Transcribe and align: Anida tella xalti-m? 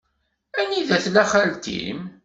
Anida 0.59 0.97
tella 1.03 1.23
xalti-m? 1.31 1.99